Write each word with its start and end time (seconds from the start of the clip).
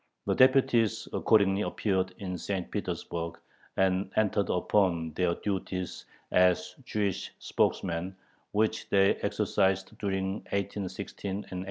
The 0.25 0.33
deputies 0.33 1.07
accordingly 1.13 1.61
appeared 1.61 2.15
in 2.17 2.35
St. 2.35 2.71
Petersburg, 2.71 3.37
and 3.77 4.09
entered 4.15 4.49
upon 4.49 5.13
their 5.13 5.35
duties 5.35 6.05
as 6.31 6.73
Jewish 6.83 7.31
spokesmen, 7.37 8.15
which 8.51 8.89
they 8.89 9.17
exercised 9.17 9.95
during 9.99 10.37
1816 10.45 10.85
and 10.89 11.35
1817. 11.35 11.59